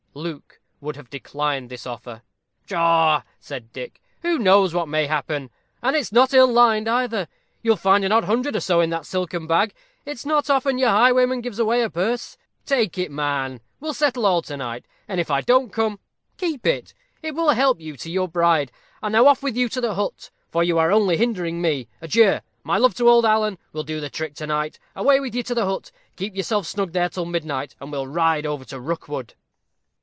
[0.13, 2.21] Luke would have declined this offer.
[2.65, 4.01] "Pshaw!" said Dick.
[4.23, 5.49] "Who knows what may happen?
[5.81, 7.29] and it's not ill lined either.
[7.61, 9.73] You'll find an odd hundred or so in that silken bag
[10.05, 12.35] it's not often your highwayman gives away a purse.
[12.65, 15.97] Take it, man we'll settle all to night; and if I don't come,
[16.35, 16.93] keep it
[17.23, 18.69] it will help you to your bride.
[19.01, 21.87] And now off with you to the hut, for you are only hindering me.
[22.01, 22.39] Adieu!
[22.65, 23.57] My love to old Alan.
[23.71, 24.77] We'll do the trick to night.
[24.93, 25.89] Away with you to the hut.
[26.17, 29.35] Keep yourself snug there till midnight, and we'll ride over to Rookwood."